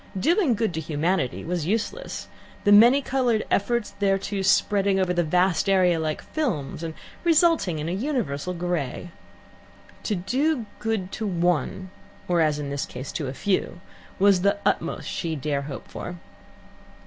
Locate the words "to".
0.73-0.79, 10.01-10.15, 11.11-11.27, 13.11-13.27